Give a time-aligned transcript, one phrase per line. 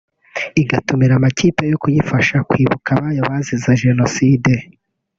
[0.61, 4.53] igatumira amakipe yo kuyifasha kwibuka abayo bazize Jenoside